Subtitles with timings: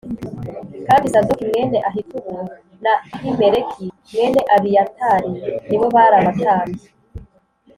[0.87, 2.35] Kandi Sadoki mwene Ahitubu
[2.83, 5.31] na Ahimeleki mwene Abiyatari
[5.69, 6.85] ni bo bari abatambyi